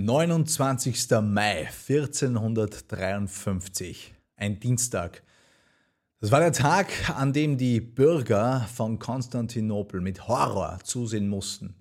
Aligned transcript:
29. 0.00 1.10
Mai 1.22 1.66
1453, 1.66 4.14
ein 4.36 4.60
Dienstag. 4.60 5.24
Das 6.20 6.30
war 6.30 6.38
der 6.38 6.52
Tag, 6.52 6.86
an 7.18 7.32
dem 7.32 7.58
die 7.58 7.80
Bürger 7.80 8.68
von 8.72 9.00
Konstantinopel 9.00 10.00
mit 10.00 10.28
Horror 10.28 10.78
zusehen 10.84 11.28
mussten, 11.28 11.74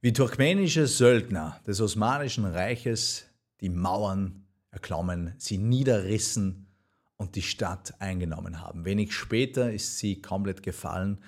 wie 0.00 0.12
turkmenische 0.12 0.86
Söldner 0.86 1.60
des 1.66 1.80
Osmanischen 1.80 2.44
Reiches 2.44 3.24
die 3.60 3.70
Mauern 3.70 4.46
erklommen, 4.70 5.34
sie 5.36 5.58
niederrissen 5.58 6.68
und 7.16 7.34
die 7.34 7.42
Stadt 7.42 8.00
eingenommen 8.00 8.60
haben. 8.60 8.84
Wenig 8.84 9.12
später 9.12 9.72
ist 9.72 9.98
sie 9.98 10.22
komplett 10.22 10.62
gefallen. 10.62 11.18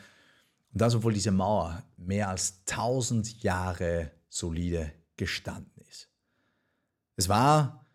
Und 0.72 0.80
das, 0.80 0.94
obwohl 0.94 1.14
diese 1.14 1.32
Mauer 1.32 1.82
mehr 1.96 2.28
als 2.28 2.60
1000 2.68 3.42
Jahre 3.42 4.12
solide 4.28 4.92
gestanden. 5.16 5.73
Es 7.16 7.28
war 7.28 7.86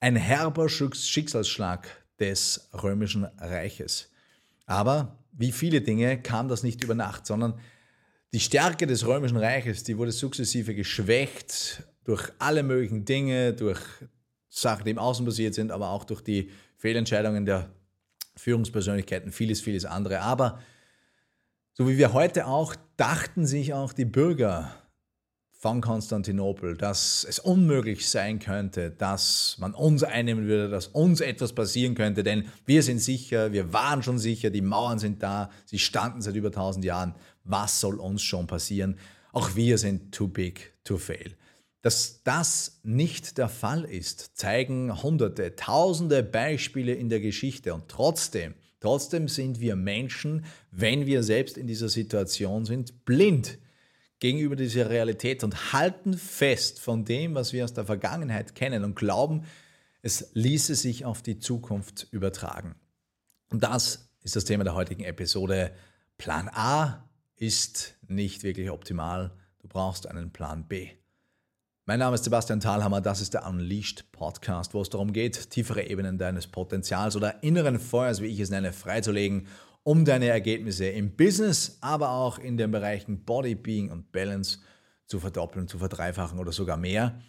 ein 0.00 0.16
herber 0.16 0.68
Schicksalsschlag 0.68 1.86
des 2.18 2.70
römischen 2.72 3.24
Reiches. 3.24 4.10
Aber 4.66 5.18
wie 5.32 5.52
viele 5.52 5.80
Dinge 5.80 6.20
kam 6.20 6.48
das 6.48 6.62
nicht 6.62 6.82
über 6.82 6.94
Nacht, 6.94 7.26
sondern 7.26 7.58
die 8.32 8.40
Stärke 8.40 8.86
des 8.86 9.06
römischen 9.06 9.36
Reiches, 9.36 9.84
die 9.84 9.98
wurde 9.98 10.12
sukzessive 10.12 10.74
geschwächt 10.74 11.84
durch 12.04 12.30
alle 12.38 12.62
möglichen 12.62 13.04
Dinge, 13.04 13.52
durch 13.52 13.80
Sachen, 14.48 14.84
die 14.84 14.90
im 14.90 14.98
Außen 14.98 15.24
passiert 15.24 15.54
sind, 15.54 15.70
aber 15.70 15.90
auch 15.90 16.04
durch 16.04 16.22
die 16.22 16.50
Fehlentscheidungen 16.78 17.44
der 17.44 17.70
Führungspersönlichkeiten, 18.36 19.32
vieles, 19.32 19.60
vieles 19.60 19.84
andere. 19.84 20.20
Aber 20.20 20.60
so 21.74 21.88
wie 21.88 21.98
wir 21.98 22.12
heute 22.12 22.46
auch, 22.46 22.74
dachten 22.96 23.46
sich 23.46 23.72
auch 23.74 23.92
die 23.92 24.04
Bürger 24.04 24.81
von 25.62 25.80
Konstantinopel, 25.80 26.76
dass 26.76 27.22
es 27.22 27.38
unmöglich 27.38 28.10
sein 28.10 28.40
könnte, 28.40 28.90
dass 28.90 29.56
man 29.60 29.74
uns 29.74 30.02
einnehmen 30.02 30.48
würde, 30.48 30.68
dass 30.68 30.88
uns 30.88 31.20
etwas 31.20 31.52
passieren 31.52 31.94
könnte, 31.94 32.24
denn 32.24 32.46
wir 32.66 32.82
sind 32.82 32.98
sicher, 32.98 33.52
wir 33.52 33.72
waren 33.72 34.02
schon 34.02 34.18
sicher, 34.18 34.50
die 34.50 34.60
Mauern 34.60 34.98
sind 34.98 35.22
da, 35.22 35.50
sie 35.64 35.78
standen 35.78 36.20
seit 36.20 36.34
über 36.34 36.48
1000 36.48 36.84
Jahren. 36.84 37.14
Was 37.44 37.78
soll 37.78 38.00
uns 38.00 38.22
schon 38.22 38.48
passieren? 38.48 38.98
Auch 39.30 39.54
wir 39.54 39.78
sind 39.78 40.12
too 40.12 40.26
big 40.26 40.72
to 40.82 40.98
fail. 40.98 41.36
Dass 41.80 42.24
das 42.24 42.80
nicht 42.82 43.38
der 43.38 43.48
Fall 43.48 43.84
ist, 43.84 44.36
zeigen 44.36 45.00
hunderte, 45.00 45.54
tausende 45.54 46.24
Beispiele 46.24 46.92
in 46.92 47.08
der 47.08 47.20
Geschichte 47.20 47.72
und 47.72 47.84
trotzdem, 47.86 48.54
trotzdem 48.80 49.28
sind 49.28 49.60
wir 49.60 49.76
Menschen, 49.76 50.44
wenn 50.72 51.06
wir 51.06 51.22
selbst 51.22 51.56
in 51.56 51.68
dieser 51.68 51.88
Situation 51.88 52.64
sind, 52.64 53.04
blind 53.04 53.58
gegenüber 54.22 54.54
dieser 54.54 54.88
Realität 54.88 55.42
und 55.42 55.72
halten 55.72 56.16
fest 56.16 56.78
von 56.78 57.04
dem, 57.04 57.34
was 57.34 57.52
wir 57.52 57.64
aus 57.64 57.74
der 57.74 57.86
Vergangenheit 57.86 58.54
kennen 58.54 58.84
und 58.84 58.94
glauben, 58.94 59.42
es 60.00 60.30
ließe 60.34 60.76
sich 60.76 61.04
auf 61.04 61.22
die 61.22 61.40
Zukunft 61.40 62.06
übertragen. 62.12 62.76
Und 63.50 63.64
das 63.64 64.12
ist 64.22 64.36
das 64.36 64.44
Thema 64.44 64.62
der 64.62 64.76
heutigen 64.76 65.02
Episode. 65.02 65.72
Plan 66.18 66.48
A 66.54 67.10
ist 67.34 67.96
nicht 68.06 68.44
wirklich 68.44 68.70
optimal. 68.70 69.32
Du 69.58 69.66
brauchst 69.66 70.06
einen 70.06 70.30
Plan 70.30 70.68
B. 70.68 70.90
Mein 71.84 71.98
Name 71.98 72.14
ist 72.14 72.22
Sebastian 72.22 72.60
Thalhammer, 72.60 73.00
das 73.00 73.20
ist 73.20 73.34
der 73.34 73.44
Unleashed 73.44 74.12
Podcast, 74.12 74.72
wo 74.72 74.82
es 74.82 74.88
darum 74.88 75.12
geht, 75.12 75.50
tiefere 75.50 75.88
Ebenen 75.88 76.16
deines 76.16 76.46
Potenzials 76.46 77.16
oder 77.16 77.42
inneren 77.42 77.80
Feuers, 77.80 78.22
wie 78.22 78.26
ich 78.26 78.38
es 78.38 78.50
nenne, 78.50 78.72
freizulegen 78.72 79.48
um 79.84 80.04
deine 80.04 80.28
Ergebnisse 80.28 80.86
im 80.86 81.16
Business, 81.16 81.78
aber 81.80 82.10
auch 82.10 82.38
in 82.38 82.56
den 82.56 82.70
Bereichen 82.70 83.24
Body, 83.24 83.54
Being 83.54 83.90
und 83.90 84.12
Balance 84.12 84.58
zu 85.06 85.20
verdoppeln, 85.20 85.68
zu 85.68 85.78
verdreifachen 85.78 86.38
oder 86.38 86.52
sogar 86.52 86.76
mehr. 86.76 87.20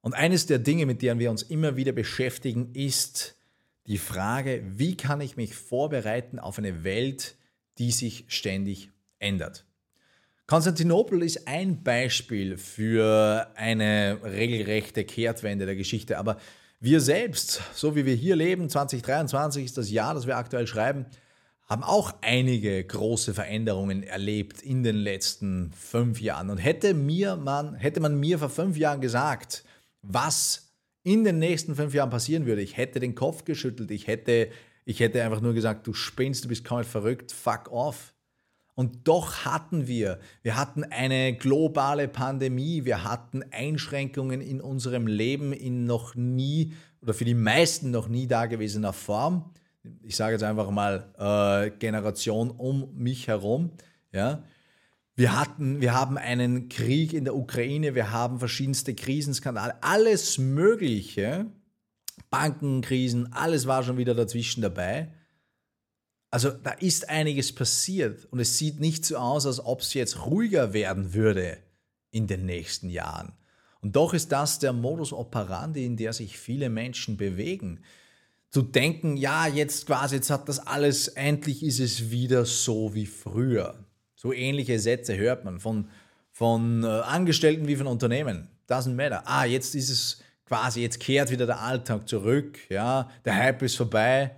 Und 0.00 0.14
eines 0.14 0.46
der 0.46 0.58
Dinge, 0.58 0.86
mit 0.86 1.02
denen 1.02 1.18
wir 1.18 1.30
uns 1.30 1.42
immer 1.42 1.76
wieder 1.76 1.92
beschäftigen, 1.92 2.72
ist 2.74 3.36
die 3.86 3.98
Frage, 3.98 4.62
wie 4.66 4.96
kann 4.96 5.20
ich 5.20 5.36
mich 5.36 5.54
vorbereiten 5.54 6.38
auf 6.38 6.58
eine 6.58 6.84
Welt, 6.84 7.36
die 7.78 7.90
sich 7.90 8.24
ständig 8.28 8.90
ändert. 9.18 9.64
Konstantinopel 10.46 11.22
ist 11.22 11.48
ein 11.48 11.82
Beispiel 11.82 12.56
für 12.56 13.50
eine 13.56 14.20
regelrechte 14.22 15.04
Kehrtwende 15.04 15.66
der 15.66 15.76
Geschichte, 15.76 16.18
aber 16.18 16.38
wir 16.78 17.00
selbst, 17.00 17.62
so 17.74 17.96
wie 17.96 18.04
wir 18.06 18.14
hier 18.14 18.36
leben, 18.36 18.68
2023 18.68 19.64
ist 19.64 19.78
das 19.78 19.90
Jahr, 19.90 20.14
das 20.14 20.26
wir 20.26 20.36
aktuell 20.36 20.66
schreiben, 20.66 21.06
haben 21.66 21.82
auch 21.82 22.14
einige 22.20 22.82
große 22.84 23.34
Veränderungen 23.34 24.04
erlebt 24.04 24.62
in 24.62 24.84
den 24.84 24.96
letzten 24.96 25.72
fünf 25.72 26.20
Jahren. 26.20 26.50
Und 26.50 26.58
hätte, 26.58 26.94
mir 26.94 27.36
man, 27.36 27.74
hätte 27.74 28.00
man 28.00 28.18
mir 28.18 28.38
vor 28.38 28.50
fünf 28.50 28.76
Jahren 28.76 29.00
gesagt, 29.00 29.64
was 30.02 30.72
in 31.02 31.24
den 31.24 31.38
nächsten 31.38 31.74
fünf 31.74 31.92
Jahren 31.92 32.10
passieren 32.10 32.46
würde, 32.46 32.62
ich 32.62 32.76
hätte 32.76 33.00
den 33.00 33.14
Kopf 33.14 33.44
geschüttelt, 33.44 33.90
ich 33.90 34.06
hätte, 34.06 34.48
ich 34.84 35.00
hätte 35.00 35.22
einfach 35.22 35.40
nur 35.40 35.54
gesagt, 35.54 35.86
du 35.86 35.92
spinnst, 35.92 36.44
du 36.44 36.48
bist 36.48 36.64
komplett 36.64 36.88
verrückt, 36.88 37.32
fuck 37.32 37.70
off. 37.70 38.14
Und 38.74 39.08
doch 39.08 39.44
hatten 39.44 39.86
wir, 39.86 40.20
wir 40.42 40.56
hatten 40.56 40.84
eine 40.84 41.34
globale 41.34 42.08
Pandemie, 42.08 42.84
wir 42.84 43.04
hatten 43.04 43.42
Einschränkungen 43.50 44.40
in 44.40 44.60
unserem 44.60 45.06
Leben 45.06 45.52
in 45.52 45.84
noch 45.84 46.14
nie 46.14 46.74
oder 47.00 47.14
für 47.14 47.24
die 47.24 47.34
meisten 47.34 47.90
noch 47.90 48.08
nie 48.08 48.26
dagewesener 48.26 48.92
Form 48.92 49.50
ich 50.02 50.16
sage 50.16 50.32
jetzt 50.32 50.42
einfach 50.42 50.70
mal, 50.70 51.12
äh, 51.18 51.70
Generation 51.78 52.50
um 52.50 52.94
mich 52.94 53.28
herum. 53.28 53.70
Ja. 54.12 54.44
Wir, 55.14 55.38
hatten, 55.38 55.80
wir 55.80 55.94
haben 55.94 56.18
einen 56.18 56.68
Krieg 56.68 57.12
in 57.12 57.24
der 57.24 57.34
Ukraine, 57.34 57.94
wir 57.94 58.12
haben 58.12 58.38
verschiedenste 58.38 58.94
Krisenskandale, 58.94 59.82
alles 59.82 60.38
Mögliche, 60.38 61.46
Bankenkrisen, 62.30 63.32
alles 63.32 63.66
war 63.66 63.82
schon 63.82 63.96
wieder 63.96 64.14
dazwischen 64.14 64.60
dabei. 64.60 65.12
Also 66.30 66.50
da 66.50 66.72
ist 66.72 67.08
einiges 67.08 67.54
passiert 67.54 68.26
und 68.26 68.40
es 68.40 68.58
sieht 68.58 68.78
nicht 68.78 69.04
so 69.04 69.16
aus, 69.16 69.46
als 69.46 69.64
ob 69.64 69.80
es 69.80 69.94
jetzt 69.94 70.26
ruhiger 70.26 70.72
werden 70.72 71.14
würde 71.14 71.58
in 72.10 72.26
den 72.26 72.44
nächsten 72.44 72.90
Jahren. 72.90 73.32
Und 73.80 73.96
doch 73.96 74.12
ist 74.14 74.32
das 74.32 74.58
der 74.58 74.72
Modus 74.72 75.12
operandi, 75.12 75.86
in 75.86 75.96
der 75.96 76.12
sich 76.12 76.38
viele 76.38 76.68
Menschen 76.68 77.16
bewegen 77.16 77.80
zu 78.56 78.62
denken, 78.62 79.18
ja, 79.18 79.46
jetzt 79.46 79.86
quasi, 79.86 80.14
jetzt 80.14 80.30
hat 80.30 80.48
das 80.48 80.66
alles, 80.66 81.08
endlich 81.08 81.62
ist 81.62 81.78
es 81.78 82.10
wieder 82.10 82.46
so 82.46 82.94
wie 82.94 83.04
früher. 83.04 83.84
So 84.14 84.32
ähnliche 84.32 84.78
Sätze 84.78 85.14
hört 85.14 85.44
man 85.44 85.60
von, 85.60 85.90
von 86.32 86.82
äh, 86.82 86.86
Angestellten 86.86 87.68
wie 87.68 87.76
von 87.76 87.86
Unternehmen. 87.86 88.48
Doesn't 88.66 88.94
matter. 88.94 89.24
Ah, 89.26 89.44
jetzt 89.44 89.74
ist 89.74 89.90
es 89.90 90.22
quasi, 90.46 90.80
jetzt 90.80 91.00
kehrt 91.00 91.30
wieder 91.30 91.44
der 91.44 91.60
Alltag 91.60 92.08
zurück, 92.08 92.58
ja, 92.70 93.10
der 93.26 93.34
Hype 93.34 93.60
ist 93.60 93.76
vorbei. 93.76 94.34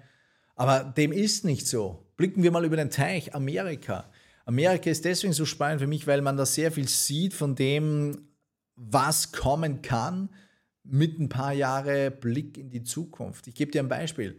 Aber 0.57 0.83
dem 0.83 1.13
ist 1.13 1.45
nicht 1.45 1.69
so. 1.69 2.05
Blicken 2.17 2.43
wir 2.43 2.51
mal 2.51 2.65
über 2.65 2.77
den 2.77 2.91
Teich, 2.91 3.37
Amerika. 3.37 4.11
Amerika 4.47 4.91
ist 4.91 5.05
deswegen 5.05 5.33
so 5.33 5.45
spannend 5.45 5.81
für 5.81 5.87
mich, 5.87 6.09
weil 6.09 6.23
man 6.23 6.37
da 6.37 6.45
sehr 6.45 6.73
viel 6.73 6.89
sieht 6.89 7.35
von 7.35 7.55
dem, 7.55 8.31
was 8.75 9.31
kommen 9.31 9.81
kann, 9.81 10.29
mit 10.91 11.19
ein 11.19 11.29
paar 11.29 11.53
Jahre 11.53 12.11
Blick 12.11 12.59
in 12.59 12.71
die 12.71 12.83
Zukunft. 12.83 13.47
Ich 13.47 13.55
gebe 13.55 13.71
dir 13.71 13.83
ein 13.83 13.89
Beispiel. 13.89 14.39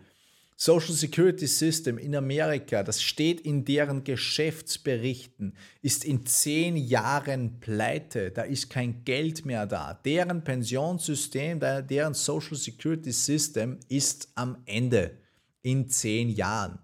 Social 0.61 0.93
Security 0.93 1.47
System 1.47 1.97
in 1.97 2.13
Amerika, 2.17 2.83
das 2.83 3.01
steht 3.01 3.39
in 3.39 3.63
deren 3.63 4.03
Geschäftsberichten, 4.03 5.55
ist 5.81 6.03
in 6.03 6.25
zehn 6.25 6.75
Jahren 6.75 7.61
pleite. 7.61 8.31
Da 8.31 8.41
ist 8.41 8.69
kein 8.69 9.05
Geld 9.05 9.45
mehr 9.45 9.65
da. 9.65 9.93
Deren 9.93 10.43
Pensionssystem, 10.43 11.61
deren 11.61 12.13
Social 12.13 12.57
Security 12.57 13.13
System 13.13 13.79
ist 13.87 14.27
am 14.35 14.57
Ende 14.66 15.17
in 15.61 15.87
zehn 15.87 16.27
Jahren. 16.29 16.79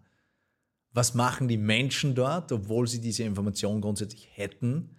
Was 0.93 1.13
machen 1.13 1.49
die 1.49 1.57
Menschen 1.57 2.15
dort, 2.15 2.53
obwohl 2.53 2.87
sie 2.87 3.01
diese 3.01 3.23
Information 3.23 3.81
grundsätzlich 3.81 4.29
hätten? 4.31 4.95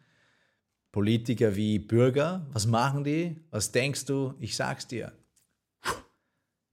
Politiker 0.93 1.57
wie 1.57 1.79
Bürger, 1.79 2.47
was 2.53 2.67
machen 2.67 3.05
die? 3.05 3.37
Was 3.51 3.73
denkst 3.73 4.07
du? 4.07 4.35
Ich 4.41 4.57
sag's 4.57 4.87
dir. 4.87 5.13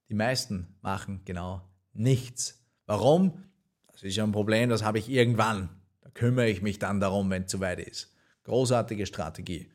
Die 0.10 0.14
meisten 0.14 0.76
machen 0.82 1.22
genau 1.26 1.62
nichts. 1.94 2.64
Warum? 2.86 3.44
Das 3.92 4.04
ist 4.04 4.16
ja 4.16 4.24
ein 4.24 4.32
Problem, 4.32 4.70
das 4.70 4.84
habe 4.84 5.00
ich 5.00 5.10
irgendwann. 5.10 5.70
Da 6.02 6.10
kümmere 6.10 6.50
ich 6.50 6.62
mich 6.62 6.80
dann 6.80 7.00
darum, 7.00 7.30
wenn 7.30 7.44
es 7.44 7.52
soweit 7.52 7.80
ist. 7.80 8.14
Großartige 8.44 9.06
Strategie. 9.06 9.70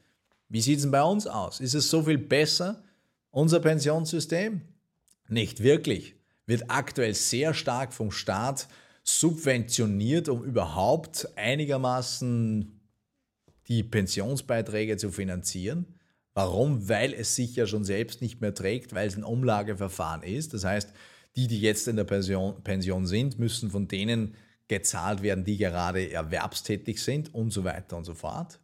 Wie 0.48 0.60
sieht 0.60 0.76
es 0.76 0.82
denn 0.82 0.90
bei 0.90 1.02
uns 1.02 1.26
aus? 1.26 1.60
Ist 1.60 1.74
es 1.74 1.90
so 1.90 2.02
viel 2.02 2.18
besser, 2.18 2.82
unser 3.30 3.60
Pensionssystem? 3.60 4.62
Nicht 5.28 5.62
wirklich. 5.62 6.14
Wird 6.46 6.70
aktuell 6.70 7.14
sehr 7.14 7.52
stark 7.52 7.92
vom 7.92 8.10
Staat 8.10 8.68
subventioniert, 9.02 10.28
um 10.28 10.44
überhaupt 10.44 11.28
einigermaßen 11.36 12.77
die 13.68 13.82
Pensionsbeiträge 13.82 14.96
zu 14.96 15.10
finanzieren. 15.10 15.98
Warum? 16.34 16.88
Weil 16.88 17.12
es 17.12 17.34
sich 17.34 17.56
ja 17.56 17.66
schon 17.66 17.84
selbst 17.84 18.22
nicht 18.22 18.40
mehr 18.40 18.54
trägt, 18.54 18.94
weil 18.94 19.08
es 19.08 19.16
ein 19.16 19.24
Umlageverfahren 19.24 20.22
ist. 20.22 20.54
Das 20.54 20.64
heißt, 20.64 20.92
die, 21.36 21.46
die 21.46 21.60
jetzt 21.60 21.88
in 21.88 21.96
der 21.96 22.04
Pension, 22.04 22.62
Pension 22.62 23.06
sind, 23.06 23.38
müssen 23.38 23.70
von 23.70 23.88
denen 23.88 24.34
gezahlt 24.68 25.22
werden, 25.22 25.44
die 25.44 25.56
gerade 25.56 26.10
erwerbstätig 26.10 27.02
sind 27.02 27.34
und 27.34 27.50
so 27.50 27.64
weiter 27.64 27.96
und 27.96 28.04
so 28.04 28.14
fort. 28.14 28.60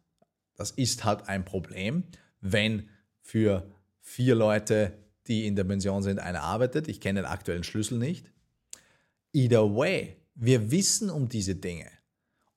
Das 0.55 0.71
ist 0.71 1.03
halt 1.03 1.27
ein 1.27 1.45
Problem, 1.45 2.03
wenn 2.41 2.89
für 3.21 3.69
vier 3.99 4.35
Leute, 4.35 4.93
die 5.27 5.47
in 5.47 5.55
der 5.55 5.63
Pension 5.63 6.03
sind, 6.03 6.19
einer 6.19 6.43
arbeitet. 6.43 6.87
Ich 6.87 7.01
kenne 7.01 7.21
den 7.21 7.29
aktuellen 7.29 7.63
Schlüssel 7.63 7.97
nicht. 7.97 8.31
Either 9.33 9.75
way, 9.75 10.17
wir 10.35 10.71
wissen 10.71 11.09
um 11.09 11.27
diese 11.27 11.55
Dinge. 11.55 11.89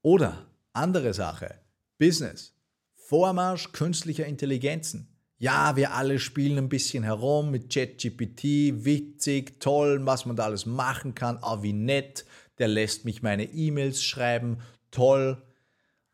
Oder 0.03 0.47
andere 0.73 1.15
Sache, 1.15 1.55
Business, 1.99 2.55
Vormarsch 2.95 3.73
künstlicher 3.73 4.27
Intelligenzen. 4.27 5.09
Ja, 5.37 5.77
wir 5.77 5.95
alle 5.95 6.19
spielen 6.19 6.59
ein 6.59 6.69
bisschen 6.69 7.05
herum 7.05 7.51
mit 7.51 7.73
ChatGPT, 7.73 8.85
witzig, 8.85 9.61
toll, 9.61 10.05
was 10.05 10.27
man 10.27 10.37
da 10.37 10.45
alles 10.45 10.67
machen 10.67 11.15
kann, 11.15 11.39
oh, 11.43 11.63
wie 11.63 11.73
nett, 11.73 12.25
der 12.59 12.69
lässt 12.69 13.05
mich 13.05 13.23
meine 13.23 13.45
E-Mails 13.45 14.03
schreiben, 14.03 14.59
toll. 14.91 15.43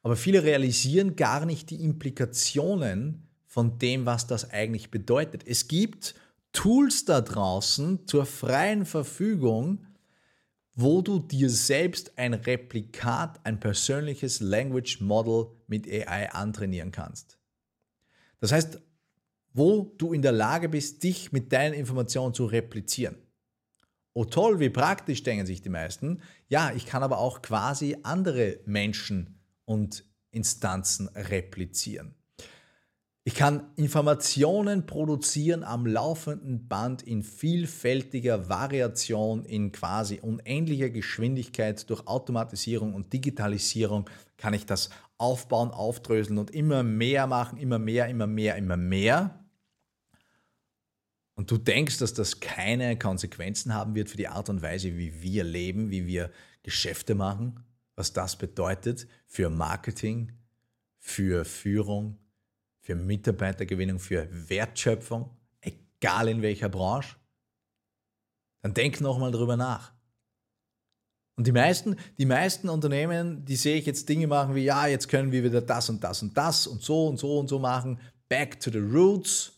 Aber 0.03 0.17
viele 0.17 0.43
realisieren 0.43 1.17
gar 1.17 1.47
nicht 1.47 1.71
die 1.71 1.83
Implikationen 1.83 3.29
von 3.47 3.79
dem, 3.79 4.05
was 4.05 4.27
das 4.27 4.51
eigentlich 4.51 4.91
bedeutet. 4.91 5.47
Es 5.47 5.69
gibt 5.69 6.15
Tools 6.53 7.05
da 7.05 7.21
draußen 7.21 8.07
zur 8.07 8.27
freien 8.27 8.85
Verfügung, 8.85 9.87
wo 10.75 11.03
du 11.03 11.21
dir 11.21 11.51
selbst 11.51 12.19
ein 12.19 12.35
Replikat, 12.35 13.41
ein 13.45 13.61
persönliches 13.61 14.41
Language 14.41 15.01
Model 15.01 15.47
mit 15.67 15.87
AI 15.87 16.33
antrainieren 16.33 16.91
kannst. 16.91 17.39
Das 18.41 18.53
heißt, 18.53 18.81
wo 19.53 19.95
du 19.99 20.13
in 20.13 20.23
der 20.23 20.33
Lage 20.33 20.69
bist, 20.69 21.03
dich 21.05 21.31
mit 21.31 21.53
deinen 21.53 21.75
Informationen 21.75 22.35
zu 22.35 22.47
replizieren. 22.47 23.17
Oh 24.13 24.25
toll, 24.25 24.61
wie 24.61 24.71
praktisch, 24.71 25.23
denken 25.23 25.47
sich 25.47 25.63
die 25.63 25.69
meisten. 25.69 26.21
Ja, 26.49 26.73
ich 26.73 26.87
kann 26.87 27.03
aber 27.03 27.19
auch 27.19 27.43
quasi 27.43 27.97
andere 28.03 28.61
Menschen 28.65 29.41
und 29.65 30.05
Instanzen 30.31 31.09
replizieren. 31.09 32.15
Ich 33.27 33.35
kann 33.35 33.73
Informationen 33.77 34.85
produzieren 34.85 35.65
am 35.65 35.87
laufenden 35.87 36.69
Band 36.69 37.03
in 37.03 37.23
vielfältiger 37.23 38.51
Variation, 38.51 39.47
in 39.47 39.73
quasi 39.73 40.21
unendlicher 40.21 40.91
Geschwindigkeit. 40.91 41.89
Durch 41.89 42.07
Automatisierung 42.07 42.93
und 42.93 43.15
Digitalisierung 43.15 44.11
kann 44.37 44.53
ich 44.53 44.67
das 44.67 44.91
aufbauen, 45.17 45.71
aufdröseln 45.71 46.37
und 46.37 46.51
immer 46.51 46.83
mehr 46.83 47.27
machen, 47.27 47.57
immer 47.57 47.79
mehr, 47.79 48.09
immer 48.09 48.27
mehr, 48.27 48.57
immer 48.57 48.77
mehr. 48.77 49.43
Und 51.35 51.51
du 51.51 51.57
denkst, 51.57 51.99
dass 51.99 52.13
das 52.13 52.41
keine 52.41 52.99
Konsequenzen 52.99 53.73
haben 53.73 53.95
wird 53.95 54.11
für 54.11 54.19
die 54.19 54.29
Art 54.29 54.51
und 54.51 54.61
Weise, 54.61 54.99
wie 54.99 55.23
wir 55.23 55.45
leben, 55.45 55.91
wie 55.91 56.07
wir 56.07 56.31
Geschäfte 56.63 57.15
machen, 57.15 57.65
was 57.97 58.13
das 58.13 58.37
bedeutet 58.37 59.09
für 59.27 59.49
Marketing, 59.49 60.33
für 60.99 61.47
Führung, 61.47 62.19
für 62.85 62.95
Mitarbeitergewinnung, 62.95 63.99
für 63.99 64.29
Wertschöpfung, 64.31 65.31
egal 65.63 66.29
in 66.29 66.43
welcher 66.43 66.69
Branche, 66.69 67.17
dann 68.63 68.75
denk 68.75 69.01
nochmal 69.01 69.33
drüber 69.33 69.57
nach. 69.57 69.93
Und 71.37 71.47
die 71.47 71.53
meisten, 71.53 71.97
die 72.19 72.27
meisten 72.27 72.69
Unternehmen, 72.69 73.45
die 73.47 73.57
sehe 73.57 73.79
ich 73.79 73.87
jetzt 73.87 74.09
Dinge 74.09 74.27
machen 74.27 74.55
wie, 74.55 74.65
ja, 74.65 74.87
jetzt 74.87 75.09
können 75.09 75.33
wir 75.33 75.43
wieder 75.43 75.63
das 75.63 75.89
und 75.89 76.05
das 76.05 76.23
und 76.23 76.37
das 76.37 76.67
und 76.67 76.83
so 76.83 77.09
und 77.09 77.19
so 77.19 77.39
und 77.39 77.49
so 77.49 77.59
machen. 77.59 77.99
Back 78.29 78.61
to 78.61 78.71
the 78.71 78.79
roots. 78.79 79.53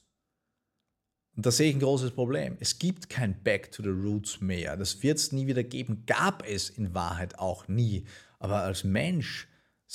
Und 1.35 1.45
da 1.45 1.51
sehe 1.51 1.69
ich 1.69 1.77
ein 1.77 1.81
großes 1.81 2.13
Problem. 2.13 2.57
Es 2.61 2.79
gibt 2.79 3.11
kein 3.11 3.43
Back 3.43 3.73
to 3.73 3.83
the 3.83 3.91
Roots 3.91 4.41
mehr. 4.41 4.77
Das 4.77 5.03
wird 5.03 5.19
es 5.19 5.33
nie 5.33 5.47
wieder 5.47 5.65
geben. 5.65 6.05
Gab 6.07 6.49
es 6.49 6.71
in 6.71 6.95
Wahrheit 6.95 7.39
auch 7.39 7.69
nie. 7.69 8.07
Aber 8.39 8.63
als 8.63 8.85
Mensch 8.85 9.47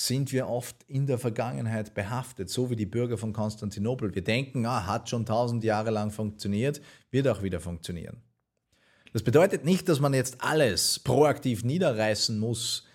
sind 0.08 0.32
wir 0.32 0.48
oft 0.48 0.76
in 0.88 1.06
der 1.06 1.18
Vergangenheit 1.18 1.94
behaftet, 1.94 2.50
so 2.50 2.70
wie 2.70 2.76
die 2.76 2.86
Bürger 2.86 3.18
von 3.18 3.34
Konstantinopel. 3.34 4.14
Wir 4.16 4.24
denken, 4.24 4.66
ah, 4.66 4.86
hat 4.86 5.10
schon 5.10 5.26
tausend 5.26 5.64
Jahre 5.64 5.92
lang 5.92 6.12
funktioniert, 6.12 6.82
wird 7.12 7.28
auch 7.28 7.44
wieder 7.44 7.60
funktionieren. 7.60 8.22
Das 9.14 9.24
bedeutet 9.24 9.66
nicht, 9.66 9.90
dass 9.90 10.00
man 10.00 10.14
jetzt 10.14 10.42
alles 10.42 11.00
proaktiv 11.00 11.64
niederreißen 11.64 12.40
muss, 12.40 12.88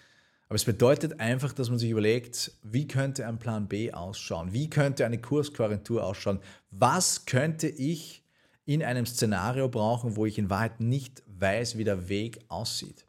aber 0.48 0.56
es 0.56 0.64
bedeutet 0.64 1.18
einfach, 1.18 1.52
dass 1.52 1.70
man 1.70 1.78
sich 1.78 1.90
überlegt, 1.90 2.52
wie 2.62 2.86
könnte 2.86 3.26
ein 3.26 3.38
Plan 3.38 3.66
B 3.66 3.92
ausschauen? 3.92 4.52
Wie 4.52 4.70
könnte 4.70 5.04
eine 5.04 5.20
Kurskorrektur 5.20 6.04
ausschauen? 6.04 6.38
Was 6.70 7.26
könnte 7.26 7.68
ich 7.68 8.24
in 8.64 8.82
einem 8.82 9.06
Szenario 9.06 9.68
brauchen, 9.68 10.16
wo 10.16 10.24
ich 10.24 10.38
in 10.38 10.48
Wahrheit 10.48 10.80
nicht 10.80 11.22
weiß, 11.26 11.78
wie 11.78 11.84
der 11.84 12.08
Weg 12.08 12.44
aussieht? 12.48 13.06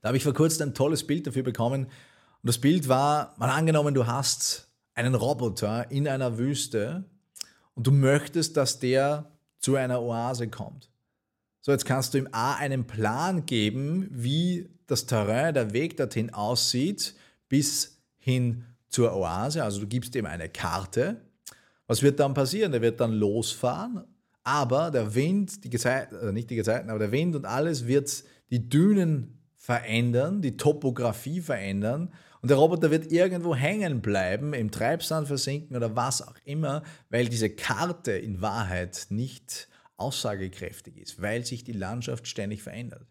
Da 0.00 0.08
habe 0.08 0.16
ich 0.16 0.24
vor 0.24 0.34
kurzem 0.34 0.70
ein 0.70 0.74
tolles 0.74 1.06
Bild 1.06 1.26
dafür 1.26 1.42
bekommen, 1.42 1.88
und 2.44 2.48
das 2.48 2.58
Bild 2.58 2.88
war, 2.90 3.34
mal 3.38 3.48
angenommen, 3.48 3.94
du 3.94 4.06
hast 4.06 4.68
einen 4.92 5.14
Roboter 5.14 5.90
in 5.90 6.06
einer 6.06 6.36
Wüste 6.36 7.04
und 7.74 7.86
du 7.86 7.90
möchtest, 7.90 8.58
dass 8.58 8.78
der 8.78 9.32
zu 9.60 9.76
einer 9.76 10.02
Oase 10.02 10.48
kommt. 10.48 10.90
So, 11.62 11.72
jetzt 11.72 11.86
kannst 11.86 12.12
du 12.12 12.18
ihm 12.18 12.28
A 12.32 12.56
einen 12.56 12.86
Plan 12.86 13.46
geben, 13.46 14.08
wie 14.10 14.68
das 14.86 15.06
Terrain, 15.06 15.54
der 15.54 15.72
Weg 15.72 15.96
dorthin 15.96 16.34
aussieht, 16.34 17.14
bis 17.48 18.02
hin 18.18 18.66
zur 18.90 19.16
Oase. 19.16 19.64
Also 19.64 19.80
du 19.80 19.86
gibst 19.86 20.14
ihm 20.14 20.26
eine 20.26 20.50
Karte. 20.50 21.22
Was 21.86 22.02
wird 22.02 22.20
dann 22.20 22.34
passieren? 22.34 22.72
Der 22.72 22.82
wird 22.82 23.00
dann 23.00 23.12
losfahren, 23.12 24.04
aber 24.42 24.90
der 24.90 25.14
Wind, 25.14 25.64
die 25.64 25.70
Gezeiten, 25.70 26.16
äh, 26.16 26.30
nicht 26.30 26.50
die 26.50 26.56
Gezeiten, 26.56 26.90
aber 26.90 26.98
der 26.98 27.10
Wind 27.10 27.36
und 27.36 27.46
alles 27.46 27.86
wird 27.86 28.22
die 28.50 28.68
Dünen 28.68 29.38
verändern, 29.56 30.42
die 30.42 30.58
Topografie 30.58 31.40
verändern 31.40 32.12
und 32.44 32.48
der 32.50 32.58
Roboter 32.58 32.90
wird 32.90 33.10
irgendwo 33.10 33.54
hängen 33.54 34.02
bleiben, 34.02 34.52
im 34.52 34.70
Treibsand 34.70 35.28
versinken 35.28 35.78
oder 35.78 35.96
was 35.96 36.20
auch 36.20 36.36
immer, 36.44 36.82
weil 37.08 37.26
diese 37.26 37.48
Karte 37.48 38.12
in 38.12 38.42
Wahrheit 38.42 39.06
nicht 39.08 39.66
aussagekräftig 39.96 40.98
ist, 40.98 41.22
weil 41.22 41.46
sich 41.46 41.64
die 41.64 41.72
Landschaft 41.72 42.28
ständig 42.28 42.62
verändert. 42.62 43.06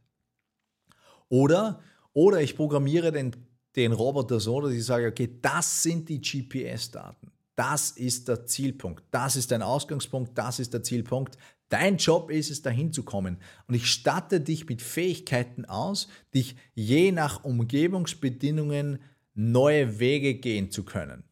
Oder, 1.29 1.81
oder 2.13 2.43
ich 2.43 2.55
programmiere 2.55 3.11
den, 3.11 3.35
den 3.75 3.93
Roboter 3.93 4.39
so, 4.39 4.61
dass 4.61 4.71
ich 4.71 4.85
sage, 4.85 5.07
okay, 5.07 5.39
das 5.41 5.81
sind 5.81 6.09
die 6.09 6.21
GPS-Daten. 6.21 7.31
Das 7.55 7.89
ist 7.89 8.27
der 8.27 8.45
Zielpunkt. 8.45 9.03
Das 9.09 9.35
ist 9.35 9.49
dein 9.49 9.63
Ausgangspunkt. 9.63 10.37
Das 10.37 10.59
ist 10.59 10.75
der 10.75 10.83
Zielpunkt. 10.83 11.39
Dein 11.69 11.97
Job 11.97 12.29
ist 12.29 12.51
es, 12.51 12.61
dahin 12.61 12.93
zu 12.93 13.01
kommen. 13.01 13.39
Und 13.67 13.73
ich 13.73 13.87
statte 13.87 14.39
dich 14.39 14.69
mit 14.69 14.83
Fähigkeiten 14.83 15.65
aus, 15.65 16.07
dich 16.35 16.55
je 16.75 17.11
nach 17.11 17.43
Umgebungsbedingungen 17.43 18.99
neue 19.33 19.99
Wege 19.99 20.35
gehen 20.35 20.71
zu 20.71 20.83
können, 20.83 21.23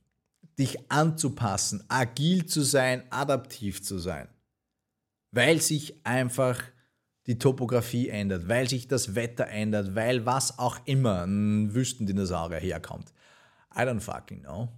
dich 0.57 0.91
anzupassen, 0.91 1.83
agil 1.87 2.45
zu 2.45 2.61
sein, 2.61 3.03
adaptiv 3.09 3.83
zu 3.83 3.99
sein, 3.99 4.27
weil 5.31 5.61
sich 5.61 6.05
einfach 6.05 6.63
die 7.27 7.37
Topografie 7.37 8.09
ändert, 8.09 8.47
weil 8.47 8.67
sich 8.67 8.87
das 8.87 9.15
Wetter 9.15 9.47
ändert, 9.47 9.95
weil 9.95 10.25
was 10.25 10.57
auch 10.57 10.79
immer 10.85 11.25
ein 11.25 11.73
Wüstendinosaurier 11.73 12.59
herkommt. 12.59 13.13
I 13.75 13.81
don't 13.81 14.01
fucking 14.01 14.41
know. 14.41 14.69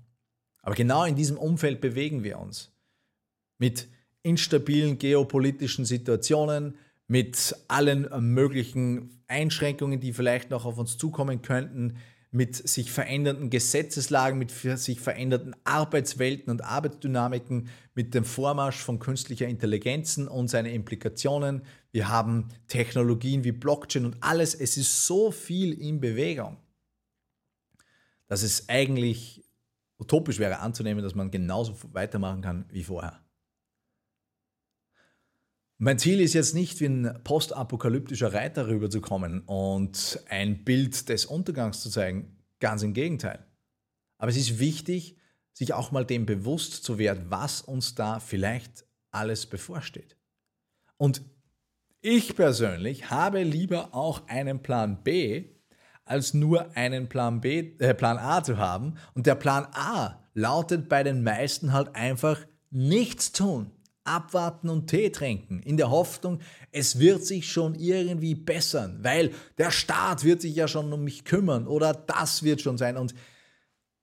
Aber 0.61 0.75
genau 0.75 1.03
in 1.05 1.15
diesem 1.15 1.37
Umfeld 1.37 1.81
bewegen 1.81 2.23
wir 2.23 2.39
uns. 2.39 2.71
Mit 3.57 3.87
instabilen 4.23 4.97
geopolitischen 4.97 5.85
Situationen, 5.85 6.75
mit 7.07 7.55
allen 7.67 8.07
möglichen 8.33 9.23
Einschränkungen, 9.27 9.99
die 9.99 10.13
vielleicht 10.13 10.49
noch 10.49 10.65
auf 10.65 10.77
uns 10.77 10.97
zukommen 10.97 11.41
könnten, 11.41 11.97
mit 12.33 12.55
sich 12.55 12.91
verändernden 12.91 13.51
Gesetzeslagen, 13.51 14.39
mit 14.39 14.49
sich 14.51 14.99
verändernden 14.99 15.55
Arbeitswelten 15.65 16.49
und 16.49 16.63
Arbeitsdynamiken, 16.63 17.69
mit 17.93 18.15
dem 18.15 18.25
Vormarsch 18.25 18.77
von 18.77 18.97
künstlicher 18.97 19.47
Intelligenzen 19.47 20.27
und 20.27 20.47
seine 20.47 20.73
Implikationen. 20.73 21.61
Wir 21.91 22.09
haben 22.09 22.49
Technologien 22.67 23.43
wie 23.43 23.51
Blockchain 23.51 24.05
und 24.05 24.17
alles. 24.21 24.55
Es 24.55 24.77
ist 24.77 25.05
so 25.05 25.29
viel 25.29 25.73
in 25.73 26.01
Bewegung, 26.01 26.57
dass 28.27 28.41
es 28.41 28.67
eigentlich 28.67 29.45
utopisch 29.99 30.39
wäre 30.39 30.57
anzunehmen, 30.57 31.03
dass 31.03 31.13
man 31.13 31.29
genauso 31.29 31.75
weitermachen 31.93 32.41
kann 32.41 32.65
wie 32.71 32.83
vorher. 32.83 33.22
Mein 35.83 35.99
Ziel 35.99 36.21
ist 36.21 36.33
jetzt 36.33 36.55
nicht, 36.55 36.79
wie 36.79 36.85
ein 36.85 37.19
postapokalyptischer 37.25 38.33
Reiter 38.33 38.67
rüberzukommen 38.67 39.41
und 39.41 40.17
ein 40.29 40.63
Bild 40.63 41.09
des 41.09 41.25
Untergangs 41.25 41.81
zu 41.81 41.89
zeigen. 41.89 42.37
Ganz 42.61 42.83
im 42.83 42.93
Gegenteil. 42.93 43.45
Aber 44.17 44.31
es 44.31 44.37
ist 44.37 44.59
wichtig, 44.59 45.17
sich 45.51 45.73
auch 45.73 45.91
mal 45.91 46.05
dem 46.05 46.25
bewusst 46.25 46.85
zu 46.85 46.99
werden, 46.99 47.25
was 47.27 47.59
uns 47.59 47.95
da 47.95 48.21
vielleicht 48.21 48.85
alles 49.11 49.45
bevorsteht. 49.45 50.15
Und 50.95 51.21
ich 51.99 52.33
persönlich 52.37 53.09
habe 53.09 53.43
lieber 53.43 53.93
auch 53.93 54.25
einen 54.29 54.61
Plan 54.61 55.03
B, 55.03 55.49
als 56.05 56.33
nur 56.33 56.77
einen 56.77 57.09
Plan 57.09 57.41
B, 57.41 57.75
äh, 57.79 57.93
Plan 57.93 58.17
A 58.17 58.41
zu 58.41 58.57
haben. 58.57 58.95
Und 59.15 59.27
der 59.27 59.35
Plan 59.35 59.67
A 59.73 60.23
lautet 60.33 60.87
bei 60.87 61.03
den 61.03 61.23
meisten 61.23 61.73
halt 61.73 61.93
einfach 61.93 62.39
nichts 62.69 63.33
tun 63.33 63.69
abwarten 64.03 64.69
und 64.69 64.87
Tee 64.87 65.09
trinken, 65.09 65.61
in 65.63 65.77
der 65.77 65.89
Hoffnung, 65.89 66.39
es 66.71 66.99
wird 66.99 67.25
sich 67.25 67.51
schon 67.51 67.75
irgendwie 67.75 68.35
bessern, 68.35 68.99
weil 69.01 69.31
der 69.57 69.71
Staat 69.71 70.23
wird 70.23 70.41
sich 70.41 70.55
ja 70.55 70.67
schon 70.67 70.91
um 70.91 71.03
mich 71.03 71.23
kümmern 71.23 71.67
oder 71.67 71.93
das 71.93 72.43
wird 72.43 72.61
schon 72.61 72.77
sein. 72.77 72.97
Und 72.97 73.13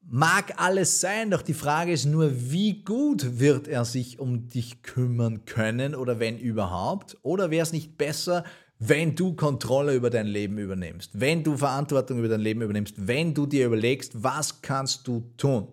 Mag 0.02 0.54
alles 0.56 1.00
sein, 1.00 1.30
doch 1.30 1.42
die 1.42 1.54
Frage 1.54 1.92
ist 1.92 2.06
nur, 2.06 2.32
wie 2.50 2.82
gut 2.82 3.38
wird 3.38 3.68
er 3.68 3.84
sich 3.84 4.18
um 4.18 4.48
dich 4.48 4.82
kümmern 4.82 5.44
können 5.44 5.94
oder 5.94 6.18
wenn 6.18 6.38
überhaupt? 6.38 7.18
Oder 7.22 7.50
wäre 7.50 7.62
es 7.62 7.72
nicht 7.72 7.98
besser, 7.98 8.44
wenn 8.78 9.14
du 9.14 9.34
Kontrolle 9.34 9.94
über 9.94 10.08
dein 10.08 10.26
Leben 10.26 10.56
übernimmst, 10.56 11.20
wenn 11.20 11.44
du 11.44 11.56
Verantwortung 11.56 12.18
über 12.18 12.28
dein 12.28 12.40
Leben 12.40 12.62
übernimmst, 12.62 12.94
wenn 13.06 13.34
du 13.34 13.44
dir 13.44 13.66
überlegst, 13.66 14.22
was 14.22 14.62
kannst 14.62 15.06
du 15.06 15.30
tun? 15.36 15.68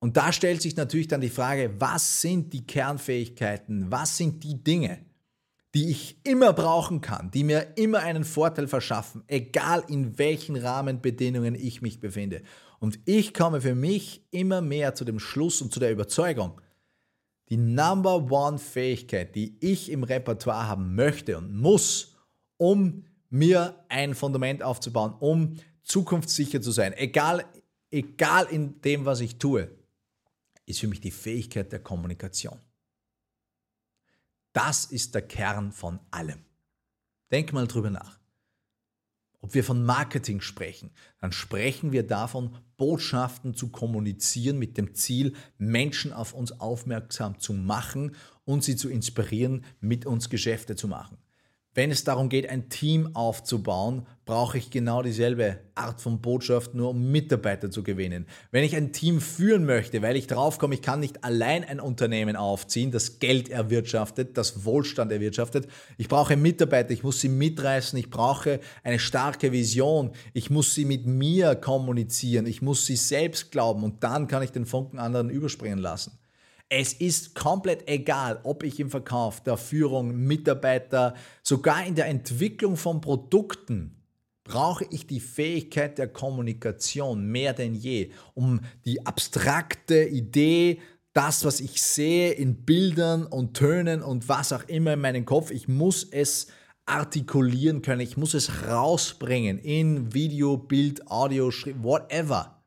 Und 0.00 0.16
da 0.16 0.32
stellt 0.32 0.62
sich 0.62 0.76
natürlich 0.76 1.08
dann 1.08 1.20
die 1.20 1.28
Frage, 1.28 1.74
was 1.78 2.22
sind 2.22 2.52
die 2.54 2.66
Kernfähigkeiten, 2.66 3.90
was 3.90 4.16
sind 4.16 4.42
die 4.42 4.64
Dinge, 4.64 5.04
die 5.74 5.90
ich 5.90 6.18
immer 6.24 6.52
brauchen 6.54 7.02
kann, 7.02 7.30
die 7.30 7.44
mir 7.44 7.76
immer 7.76 8.00
einen 8.00 8.24
Vorteil 8.24 8.66
verschaffen, 8.66 9.22
egal 9.28 9.84
in 9.88 10.18
welchen 10.18 10.56
Rahmenbedingungen 10.56 11.54
ich 11.54 11.82
mich 11.82 12.00
befinde. 12.00 12.42
Und 12.80 12.98
ich 13.04 13.34
komme 13.34 13.60
für 13.60 13.74
mich 13.74 14.26
immer 14.30 14.62
mehr 14.62 14.94
zu 14.94 15.04
dem 15.04 15.20
Schluss 15.20 15.60
und 15.60 15.72
zu 15.72 15.78
der 15.78 15.92
Überzeugung, 15.92 16.60
die 17.50 17.58
Number 17.58 18.30
One 18.30 18.58
Fähigkeit, 18.58 19.34
die 19.34 19.58
ich 19.60 19.90
im 19.90 20.02
Repertoire 20.02 20.66
haben 20.66 20.94
möchte 20.94 21.36
und 21.36 21.54
muss, 21.54 22.16
um 22.56 23.04
mir 23.28 23.84
ein 23.88 24.14
Fundament 24.14 24.62
aufzubauen, 24.62 25.14
um 25.20 25.56
zukunftssicher 25.82 26.62
zu 26.62 26.70
sein, 26.70 26.94
egal, 26.94 27.44
egal 27.90 28.46
in 28.50 28.80
dem, 28.80 29.04
was 29.04 29.20
ich 29.20 29.38
tue, 29.38 29.68
ist 30.70 30.80
für 30.80 30.88
mich 30.88 31.00
die 31.00 31.10
Fähigkeit 31.10 31.72
der 31.72 31.80
Kommunikation. 31.80 32.58
Das 34.52 34.84
ist 34.86 35.14
der 35.14 35.22
Kern 35.22 35.72
von 35.72 36.00
allem. 36.10 36.44
Denk 37.30 37.52
mal 37.52 37.66
drüber 37.66 37.90
nach. 37.90 38.18
Ob 39.42 39.54
wir 39.54 39.64
von 39.64 39.84
Marketing 39.84 40.40
sprechen, 40.40 40.90
dann 41.20 41.32
sprechen 41.32 41.92
wir 41.92 42.06
davon, 42.06 42.56
Botschaften 42.76 43.54
zu 43.54 43.68
kommunizieren 43.70 44.58
mit 44.58 44.76
dem 44.76 44.94
Ziel, 44.94 45.34
Menschen 45.56 46.12
auf 46.12 46.34
uns 46.34 46.52
aufmerksam 46.60 47.38
zu 47.38 47.54
machen 47.54 48.16
und 48.44 48.64
sie 48.64 48.76
zu 48.76 48.90
inspirieren, 48.90 49.64
mit 49.80 50.04
uns 50.04 50.28
Geschäfte 50.28 50.76
zu 50.76 50.88
machen. 50.88 51.16
Wenn 51.80 51.90
es 51.90 52.04
darum 52.04 52.28
geht, 52.28 52.46
ein 52.50 52.68
Team 52.68 53.16
aufzubauen, 53.16 54.06
brauche 54.26 54.58
ich 54.58 54.68
genau 54.68 55.00
dieselbe 55.00 55.60
Art 55.74 56.02
von 56.02 56.20
Botschaft, 56.20 56.74
nur 56.74 56.90
um 56.90 57.10
Mitarbeiter 57.10 57.70
zu 57.70 57.82
gewinnen. 57.82 58.26
Wenn 58.50 58.64
ich 58.64 58.76
ein 58.76 58.92
Team 58.92 59.18
führen 59.18 59.64
möchte, 59.64 60.02
weil 60.02 60.14
ich 60.16 60.26
draufkomme, 60.26 60.74
ich 60.74 60.82
kann 60.82 61.00
nicht 61.00 61.24
allein 61.24 61.64
ein 61.64 61.80
Unternehmen 61.80 62.36
aufziehen, 62.36 62.90
das 62.90 63.18
Geld 63.18 63.48
erwirtschaftet, 63.48 64.36
das 64.36 64.66
Wohlstand 64.66 65.10
erwirtschaftet. 65.10 65.68
Ich 65.96 66.08
brauche 66.08 66.36
Mitarbeiter, 66.36 66.90
ich 66.90 67.02
muss 67.02 67.22
sie 67.22 67.30
mitreißen, 67.30 67.98
ich 67.98 68.10
brauche 68.10 68.60
eine 68.82 68.98
starke 68.98 69.50
Vision, 69.50 70.10
ich 70.34 70.50
muss 70.50 70.74
sie 70.74 70.84
mit 70.84 71.06
mir 71.06 71.54
kommunizieren, 71.54 72.44
ich 72.44 72.60
muss 72.60 72.84
sie 72.84 72.96
selbst 72.96 73.50
glauben 73.52 73.84
und 73.84 74.04
dann 74.04 74.28
kann 74.28 74.42
ich 74.42 74.52
den 74.52 74.66
Funken 74.66 74.98
anderen 74.98 75.30
überspringen 75.30 75.78
lassen. 75.78 76.12
Es 76.72 76.92
ist 76.92 77.34
komplett 77.34 77.88
egal, 77.88 78.38
ob 78.44 78.62
ich 78.62 78.78
im 78.78 78.90
Verkauf, 78.90 79.42
der 79.42 79.56
Führung, 79.56 80.14
Mitarbeiter, 80.16 81.14
sogar 81.42 81.84
in 81.84 81.96
der 81.96 82.06
Entwicklung 82.06 82.76
von 82.76 83.00
Produkten 83.00 83.96
brauche 84.44 84.86
ich 84.90 85.04
die 85.06 85.18
Fähigkeit 85.18 85.98
der 85.98 86.06
Kommunikation 86.06 87.26
mehr 87.26 87.54
denn 87.54 87.74
je, 87.74 88.12
um 88.34 88.60
die 88.84 89.04
abstrakte 89.04 90.04
Idee, 90.04 90.80
das, 91.12 91.44
was 91.44 91.58
ich 91.58 91.82
sehe 91.82 92.30
in 92.30 92.64
Bildern 92.64 93.26
und 93.26 93.54
Tönen 93.54 94.00
und 94.00 94.28
was 94.28 94.52
auch 94.52 94.62
immer 94.68 94.92
in 94.92 95.00
meinem 95.00 95.24
Kopf, 95.24 95.50
ich 95.50 95.66
muss 95.66 96.04
es 96.04 96.46
artikulieren 96.86 97.82
können, 97.82 98.00
ich 98.00 98.16
muss 98.16 98.34
es 98.34 98.64
rausbringen 98.68 99.58
in 99.58 100.14
Video, 100.14 100.56
Bild, 100.56 101.10
Audio, 101.10 101.50
Schrift, 101.50 101.82
whatever. 101.82 102.59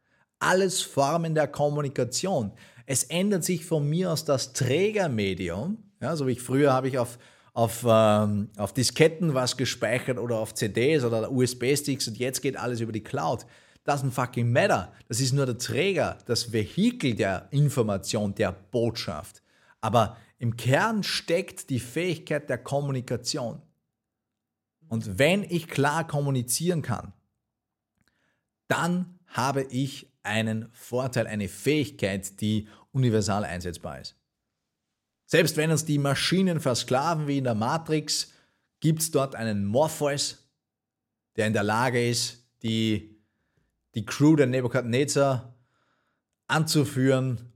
Alles 0.43 0.81
Formen 0.81 1.35
der 1.35 1.47
Kommunikation. 1.47 2.51
Es 2.85 3.05
ändert 3.05 3.45
sich 3.45 3.65
von 3.65 3.89
mir 3.89 4.11
aus 4.11 4.25
das 4.25 4.51
Trägermedium. 4.51 5.77
Ja, 6.01 6.17
so 6.17 6.27
wie 6.27 6.33
ich 6.33 6.41
früher 6.41 6.73
habe 6.73 6.89
ich 6.89 6.97
auf, 6.97 7.17
auf, 7.53 7.85
ähm, 7.87 8.49
auf 8.57 8.73
Disketten 8.73 9.33
was 9.33 9.55
gespeichert 9.55 10.19
oder 10.19 10.37
auf 10.39 10.53
CDs 10.53 11.05
oder 11.05 11.31
USB-Sticks 11.31 12.09
und 12.09 12.17
jetzt 12.17 12.41
geht 12.41 12.57
alles 12.57 12.81
über 12.81 12.91
die 12.91 13.03
Cloud. 13.03 13.45
Doesn't 13.85 14.11
fucking 14.11 14.51
matter. 14.51 14.91
Das 15.07 15.21
ist 15.21 15.31
nur 15.31 15.45
der 15.45 15.57
Träger, 15.57 16.17
das 16.25 16.51
Vehikel 16.51 17.15
der 17.15 17.47
Information, 17.51 18.35
der 18.35 18.51
Botschaft. 18.51 19.41
Aber 19.79 20.17
im 20.39 20.57
Kern 20.57 21.03
steckt 21.03 21.69
die 21.69 21.79
Fähigkeit 21.79 22.49
der 22.49 22.57
Kommunikation. 22.57 23.61
Und 24.89 25.17
wenn 25.17 25.43
ich 25.43 25.69
klar 25.69 26.05
kommunizieren 26.05 26.81
kann, 26.81 27.13
dann 28.67 29.19
habe 29.27 29.63
ich 29.63 30.12
einen 30.23 30.71
Vorteil, 30.71 31.27
eine 31.27 31.49
Fähigkeit, 31.49 32.39
die 32.41 32.67
universal 32.91 33.43
einsetzbar 33.43 33.99
ist. 33.99 34.15
Selbst 35.25 35.57
wenn 35.57 35.71
uns 35.71 35.85
die 35.85 35.97
Maschinen 35.97 36.59
versklaven 36.59 37.27
wie 37.27 37.37
in 37.37 37.43
der 37.43 37.55
Matrix, 37.55 38.33
gibt 38.79 39.01
es 39.01 39.11
dort 39.11 39.35
einen 39.35 39.65
Morpheus, 39.65 40.49
der 41.35 41.47
in 41.47 41.53
der 41.53 41.63
Lage 41.63 42.07
ist, 42.07 42.45
die, 42.61 43.19
die 43.95 44.05
Crew 44.05 44.35
der 44.35 44.47
Nebukadnezar 44.47 45.57
anzuführen, 46.47 47.51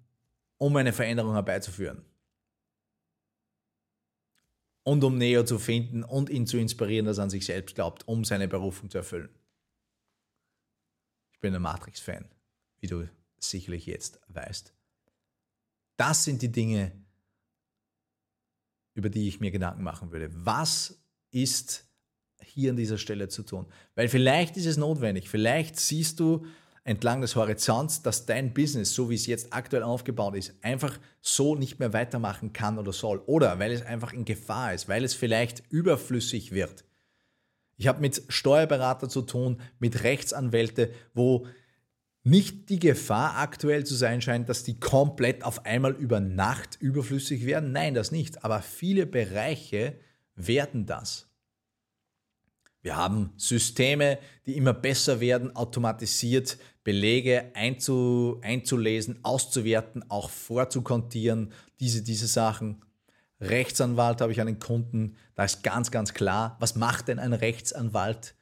um 0.57 0.75
eine 0.75 0.93
Veränderung 0.93 1.33
herbeizuführen. 1.33 2.03
Und 4.83 5.03
um 5.03 5.17
Neo 5.17 5.43
zu 5.43 5.59
finden 5.59 6.03
und 6.03 6.29
ihn 6.29 6.47
zu 6.47 6.57
inspirieren, 6.57 7.05
dass 7.05 7.17
er 7.17 7.25
an 7.25 7.29
sich 7.29 7.45
selbst 7.45 7.75
glaubt, 7.75 8.07
um 8.07 8.23
seine 8.23 8.47
Berufung 8.47 8.89
zu 8.89 8.97
erfüllen. 8.97 9.29
Ich 11.33 11.39
bin 11.41 11.53
ein 11.53 11.61
Matrix-Fan 11.61 12.25
wie 12.79 12.87
du 12.87 13.09
sicherlich 13.39 13.85
jetzt 13.85 14.19
weißt. 14.27 14.73
Das 15.97 16.23
sind 16.23 16.41
die 16.41 16.51
Dinge, 16.51 16.91
über 18.93 19.09
die 19.09 19.27
ich 19.27 19.39
mir 19.39 19.51
Gedanken 19.51 19.83
machen 19.83 20.11
würde. 20.11 20.29
Was 20.33 20.99
ist 21.31 21.85
hier 22.41 22.71
an 22.71 22.77
dieser 22.77 22.97
Stelle 22.97 23.29
zu 23.29 23.43
tun? 23.43 23.67
Weil 23.95 24.09
vielleicht 24.09 24.57
ist 24.57 24.65
es 24.65 24.77
notwendig, 24.77 25.29
vielleicht 25.29 25.79
siehst 25.79 26.19
du 26.19 26.45
entlang 26.83 27.19
des 27.19 27.35
Horizonts, 27.35 28.01
dass 28.01 28.25
dein 28.25 28.53
Business, 28.53 28.93
so 28.93 29.09
wie 29.09 29.15
es 29.15 29.27
jetzt 29.27 29.51
aktuell 29.51 29.83
aufgebaut 29.83 30.35
ist, 30.35 30.53
einfach 30.61 30.97
so 31.21 31.53
nicht 31.53 31.79
mehr 31.79 31.91
weitermachen 31.91 32.53
kann 32.53 32.79
oder 32.79 32.93
soll. 32.93 33.21
Oder 33.25 33.59
weil 33.59 33.73
es 33.73 33.81
einfach 33.81 34.13
in 34.13 34.23
Gefahr 34.23 34.73
ist, 34.73 34.87
weil 34.87 35.03
es 35.03 35.13
vielleicht 35.13 35.63
überflüssig 35.69 36.53
wird. 36.53 36.85
Ich 37.75 37.87
habe 37.87 37.99
mit 37.99 38.23
Steuerberater 38.29 39.09
zu 39.09 39.21
tun, 39.21 39.59
mit 39.79 40.03
Rechtsanwälte, 40.03 40.93
wo 41.13 41.45
nicht 42.27 42.69
die 42.69 42.79
Gefahr 42.79 43.37
aktuell 43.37 43.85
zu 43.85 43.95
sein 43.95 44.21
scheint, 44.21 44.49
dass 44.49 44.63
die 44.63 44.79
komplett 44.79 45.43
auf 45.43 45.65
einmal 45.65 45.93
über 45.93 46.19
Nacht 46.19 46.77
überflüssig 46.79 47.45
werden. 47.45 47.71
Nein, 47.71 47.93
das 47.93 48.11
nicht. 48.11 48.43
Aber 48.43 48.61
viele 48.61 49.05
Bereiche 49.05 49.97
werden 50.35 50.85
das. 50.85 51.27
Wir 52.81 52.95
haben 52.95 53.33
Systeme, 53.37 54.19
die 54.45 54.55
immer 54.55 54.73
besser 54.73 55.19
werden, 55.19 55.55
automatisiert 55.55 56.57
Belege 56.83 57.51
einzu, 57.53 58.39
einzulesen, 58.43 59.19
auszuwerten, 59.23 60.09
auch 60.09 60.29
vorzukontieren, 60.29 61.51
diese, 61.79 62.01
diese 62.01 62.27
Sachen. 62.27 62.81
Rechtsanwalt 63.41 64.21
habe 64.21 64.31
ich 64.31 64.39
einen 64.39 64.59
Kunden, 64.59 65.17
da 65.35 65.43
ist 65.43 65.63
ganz, 65.63 65.91
ganz 65.91 66.13
klar, 66.13 66.55
was 66.59 66.75
macht 66.75 67.09
denn 67.09 67.19
ein 67.19 67.33
Rechtsanwalt? 67.33 68.35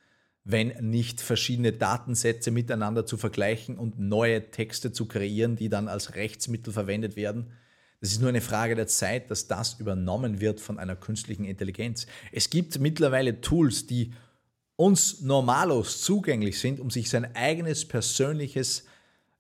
Wenn 0.46 0.68
nicht 0.80 1.22
verschiedene 1.22 1.74
Datensätze 1.74 2.52
miteinander 2.52 3.06
zu 3.08 3.18
vergleichen 3.18 3.80
und 3.80 4.00
neue 4.00 4.52
Texte 4.52 4.92
zu 4.92 5.08
kreieren, 5.08 5.56
die 5.56 5.70
dann 5.70 5.88
als 5.88 6.14
Rechtsmittel 6.14 6.72
verwendet 6.72 7.16
werden. 7.16 7.52
Das 8.00 8.12
ist 8.12 8.22
nur 8.22 8.30
eine 8.30 8.42
Frage 8.42 8.76
der 8.76 8.86
Zeit, 8.86 9.32
dass 9.32 9.48
das 9.48 9.80
übernommen 9.80 10.40
wird 10.40 10.62
von 10.62 10.78
einer 10.78 10.96
künstlichen 10.96 11.46
Intelligenz. 11.46 12.06
Es 12.32 12.52
gibt 12.52 12.80
mittlerweile 12.80 13.42
Tools, 13.42 13.88
die 13.88 14.14
uns 14.76 15.22
normalos 15.22 16.02
zugänglich 16.02 16.60
sind, 16.60 16.80
um 16.80 16.92
sich 16.92 17.10
sein 17.10 17.36
eigenes 17.36 17.88
persönliches 17.88 18.86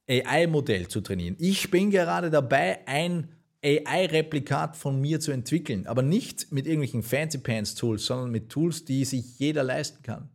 AI-Modell 0.09 0.87
zu 0.87 1.01
trainieren. 1.01 1.35
Ich 1.37 1.69
bin 1.69 1.91
gerade 1.91 2.31
dabei, 2.31 2.79
ein 2.87 3.29
AI-Replikat 3.63 4.75
von 4.75 4.99
mir 4.99 5.19
zu 5.19 5.31
entwickeln, 5.31 5.85
aber 5.85 6.01
nicht 6.01 6.51
mit 6.51 6.65
irgendwelchen 6.65 7.03
Fancy 7.03 7.37
Pants 7.37 7.75
Tools, 7.75 8.05
sondern 8.05 8.31
mit 8.31 8.49
Tools, 8.49 8.85
die 8.85 9.05
sich 9.05 9.37
jeder 9.37 9.63
leisten 9.63 10.01
kann. 10.01 10.29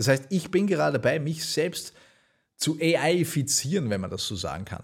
Das 0.00 0.08
heißt, 0.08 0.28
ich 0.30 0.50
bin 0.50 0.66
gerade 0.66 0.94
dabei, 0.94 1.18
mich 1.18 1.44
selbst 1.44 1.92
zu 2.56 2.78
AIifizieren, 2.80 3.90
wenn 3.90 4.00
man 4.00 4.10
das 4.10 4.26
so 4.26 4.34
sagen 4.34 4.64
kann. 4.64 4.82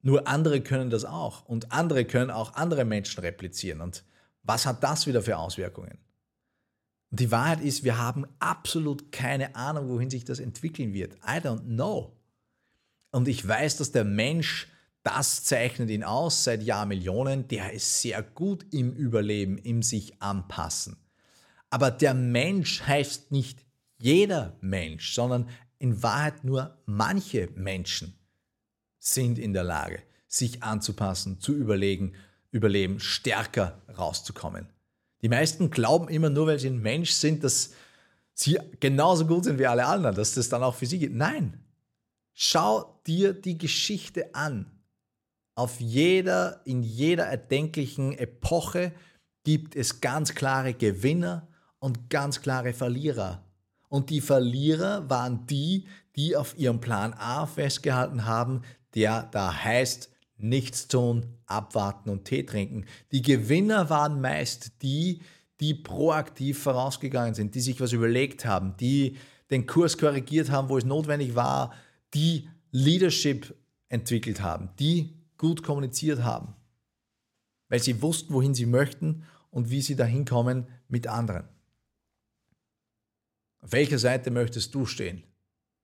Nur 0.00 0.26
andere 0.26 0.62
können 0.62 0.88
das 0.88 1.04
auch 1.04 1.44
und 1.44 1.70
andere 1.70 2.06
können 2.06 2.30
auch 2.30 2.54
andere 2.54 2.86
Menschen 2.86 3.20
replizieren. 3.20 3.82
Und 3.82 4.04
was 4.42 4.64
hat 4.64 4.82
das 4.82 5.06
wieder 5.06 5.20
für 5.20 5.36
Auswirkungen? 5.36 5.98
Und 7.10 7.20
die 7.20 7.30
Wahrheit 7.30 7.60
ist, 7.60 7.84
wir 7.84 7.98
haben 7.98 8.24
absolut 8.38 9.12
keine 9.12 9.54
Ahnung, 9.54 9.90
wohin 9.90 10.08
sich 10.08 10.24
das 10.24 10.38
entwickeln 10.38 10.94
wird. 10.94 11.12
I 11.16 11.42
don't 11.42 11.66
know. 11.66 12.16
Und 13.10 13.28
ich 13.28 13.46
weiß, 13.46 13.76
dass 13.76 13.92
der 13.92 14.04
Mensch, 14.04 14.66
das 15.02 15.44
zeichnet 15.44 15.90
ihn 15.90 16.04
aus 16.04 16.42
seit 16.42 16.62
Jahrmillionen, 16.62 17.48
der 17.48 17.70
ist 17.74 18.00
sehr 18.00 18.22
gut 18.22 18.64
im 18.72 18.94
Überleben, 18.94 19.58
im 19.58 19.82
sich 19.82 20.22
anpassen. 20.22 20.96
Aber 21.70 21.90
der 21.90 22.14
Mensch 22.14 22.82
heißt 22.82 23.30
nicht 23.30 23.64
jeder 23.98 24.56
Mensch, 24.60 25.12
sondern 25.14 25.48
in 25.78 26.02
Wahrheit 26.02 26.44
nur 26.44 26.78
manche 26.86 27.48
Menschen 27.54 28.14
sind 28.98 29.38
in 29.38 29.52
der 29.52 29.64
Lage, 29.64 30.02
sich 30.26 30.62
anzupassen, 30.62 31.40
zu 31.40 31.54
überlegen, 31.54 32.14
überleben, 32.50 33.00
stärker 33.00 33.82
rauszukommen. 33.96 34.68
Die 35.22 35.28
meisten 35.28 35.70
glauben 35.70 36.08
immer 36.08 36.30
nur, 36.30 36.46
weil 36.46 36.58
sie 36.58 36.68
ein 36.68 36.80
Mensch 36.80 37.10
sind, 37.10 37.44
dass 37.44 37.72
sie 38.34 38.58
genauso 38.80 39.26
gut 39.26 39.44
sind 39.44 39.58
wie 39.58 39.66
alle 39.66 39.86
anderen, 39.86 40.14
dass 40.14 40.34
das 40.34 40.48
dann 40.48 40.62
auch 40.62 40.74
für 40.74 40.86
sie 40.86 40.98
geht. 40.98 41.14
Nein, 41.14 41.64
schau 42.34 43.00
dir 43.06 43.32
die 43.32 43.58
Geschichte 43.58 44.34
an. 44.34 44.70
Auf 45.54 45.80
jeder, 45.80 46.60
in 46.64 46.84
jeder 46.84 47.24
erdenklichen 47.24 48.16
Epoche 48.16 48.92
gibt 49.42 49.74
es 49.74 50.00
ganz 50.00 50.34
klare 50.34 50.72
Gewinner 50.72 51.47
und 51.78 52.10
ganz 52.10 52.40
klare 52.40 52.72
Verlierer. 52.72 53.44
Und 53.88 54.10
die 54.10 54.20
Verlierer 54.20 55.08
waren 55.08 55.46
die, 55.46 55.86
die 56.16 56.36
auf 56.36 56.58
ihrem 56.58 56.80
Plan 56.80 57.14
A 57.14 57.46
festgehalten 57.46 58.26
haben, 58.26 58.62
der 58.94 59.28
da 59.32 59.64
heißt, 59.64 60.10
nichts 60.36 60.88
tun, 60.88 61.26
abwarten 61.46 62.10
und 62.10 62.24
Tee 62.24 62.44
trinken. 62.44 62.84
Die 63.12 63.22
Gewinner 63.22 63.90
waren 63.90 64.20
meist 64.20 64.82
die, 64.82 65.20
die 65.60 65.74
proaktiv 65.74 66.62
vorausgegangen 66.62 67.34
sind, 67.34 67.54
die 67.54 67.60
sich 67.60 67.80
was 67.80 67.92
überlegt 67.92 68.44
haben, 68.44 68.76
die 68.76 69.16
den 69.50 69.66
Kurs 69.66 69.98
korrigiert 69.98 70.50
haben, 70.50 70.68
wo 70.68 70.78
es 70.78 70.84
notwendig 70.84 71.34
war, 71.34 71.72
die 72.14 72.48
Leadership 72.70 73.54
entwickelt 73.88 74.40
haben, 74.40 74.70
die 74.78 75.16
gut 75.38 75.62
kommuniziert 75.62 76.22
haben, 76.22 76.54
weil 77.68 77.80
sie 77.80 78.02
wussten, 78.02 78.34
wohin 78.34 78.54
sie 78.54 78.66
möchten 78.66 79.24
und 79.50 79.70
wie 79.70 79.80
sie 79.80 79.96
dahin 79.96 80.24
kommen 80.24 80.66
mit 80.88 81.06
anderen. 81.06 81.48
Auf 83.60 83.72
welcher 83.72 83.98
Seite 83.98 84.30
möchtest 84.30 84.74
du 84.74 84.86
stehen? 84.86 85.24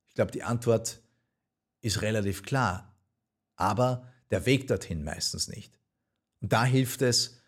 Ich 0.07 0.15
glaube, 0.15 0.33
die 0.33 0.43
Antwort 0.43 1.01
ist 1.81 2.03
relativ 2.03 2.43
klar, 2.43 2.95
aber 3.57 4.09
der 4.31 4.47
Weg 4.47 4.69
dorthin 4.69 5.05
meistens 5.05 5.49
nicht. 5.49 5.79
Und 6.41 6.53
da 6.53 6.65
hilft 6.65 7.03
es, 7.03 7.41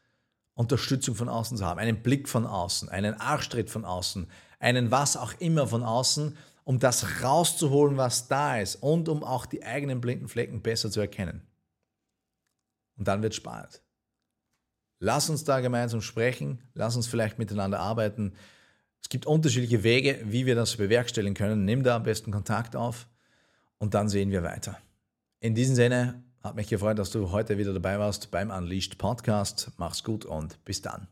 Unterstützung 0.54 1.14
von 1.14 1.28
außen 1.28 1.59
zu 1.59 1.66
haben, 1.66 1.78
einen 1.78 2.02
Blick 2.02 2.28
von 2.28 2.47
außen, 2.47 2.88
einen 2.88 3.14
Arschtritt 3.14 3.68
von 3.68 3.85
außen, 3.85 4.26
einen 4.59 4.90
was 4.90 5.16
auch 5.16 5.35
immer 5.38 5.68
von 5.68 5.83
außen, 5.83 6.37
um 6.64 6.78
das 6.78 7.23
rauszuholen, 7.23 7.97
was 7.97 8.26
da 8.26 8.59
ist 8.59 8.76
und 8.76 9.09
um 9.09 9.23
auch 9.23 9.47
die 9.47 9.62
eigenen 9.62 10.00
blinden 10.00 10.28
Flecken 10.28 10.62
besser 10.62 10.90
zu 10.90 11.00
erkennen. 11.00 11.47
Und 12.97 13.06
dann 13.06 13.23
wird 13.23 13.35
spannend. 13.35 13.83
Lass 14.99 15.28
uns 15.28 15.45
da 15.45 15.61
gemeinsam 15.61 16.00
sprechen, 16.00 16.62
lass 16.73 16.97
uns 16.97 17.06
vielleicht 17.06 17.38
miteinander 17.38 17.78
arbeiten. 17.80 18.33
Es 19.02 19.08
gibt 19.08 19.26
unterschiedliche 19.26 19.82
Wege, 19.82 20.20
wie 20.24 20.46
wir 20.46 20.54
das 20.54 20.76
bewerkstelligen 20.76 21.34
können. 21.34 21.64
Nimm 21.64 21.82
da 21.82 21.96
am 21.96 22.02
besten 22.02 22.32
Kontakt 22.32 22.74
auf 22.74 23.08
und 23.78 23.94
dann 23.94 24.08
sehen 24.08 24.30
wir 24.30 24.42
weiter. 24.42 24.78
In 25.40 25.54
diesem 25.54 25.74
Sinne, 25.74 26.22
hat 26.42 26.56
mich 26.56 26.68
gefreut, 26.68 26.98
dass 26.98 27.10
du 27.10 27.30
heute 27.32 27.58
wieder 27.58 27.72
dabei 27.72 27.98
warst 27.98 28.30
beim 28.30 28.50
Unleashed 28.50 28.98
Podcast. 28.98 29.72
Mach's 29.78 30.04
gut 30.04 30.24
und 30.24 30.64
bis 30.64 30.80
dann. 30.80 31.08